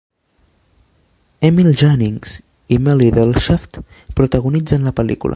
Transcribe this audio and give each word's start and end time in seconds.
Emil 1.49 1.67
Jannings 1.81 2.33
i 2.77 2.79
Maly 2.85 3.09
Delschaft 3.19 3.81
protagonitzen 4.21 4.89
la 4.91 4.95
pel·lícula. 5.01 5.29